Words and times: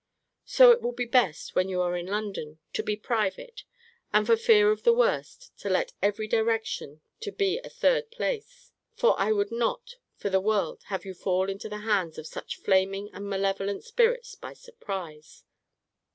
So 0.45 0.71
it 0.71 0.81
will 0.81 0.93
be 0.93 1.05
best, 1.05 1.53
when 1.53 1.69
you 1.69 1.79
are 1.81 1.95
in 1.95 2.07
London, 2.07 2.57
to 2.73 2.81
be 2.81 2.95
private, 2.95 3.65
and, 4.11 4.25
for 4.25 4.35
fear 4.35 4.71
of 4.71 4.81
the 4.81 4.95
worst, 4.95 5.55
to 5.59 5.69
let 5.69 5.93
every 6.01 6.27
direction 6.27 7.01
to 7.19 7.31
be 7.31 7.59
a 7.63 7.69
third 7.69 8.09
place; 8.09 8.71
for 8.95 9.13
I 9.19 9.31
would 9.31 9.51
not, 9.51 9.97
for 10.15 10.31
the 10.31 10.41
world, 10.41 10.81
have 10.85 11.05
you 11.05 11.13
fall 11.13 11.51
into 11.51 11.69
the 11.69 11.81
hands 11.85 12.17
of 12.17 12.25
such 12.25 12.55
flaming 12.57 13.11
and 13.13 13.29
malevolent 13.29 13.83
spirits 13.83 14.33
by 14.33 14.53
surprize. 14.53 15.43